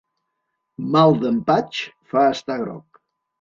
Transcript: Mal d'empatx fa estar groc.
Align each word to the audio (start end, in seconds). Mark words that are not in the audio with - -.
Mal 0.95 1.13
d'empatx 1.23 1.83
fa 2.15 2.25
estar 2.39 2.59
groc. 2.65 3.03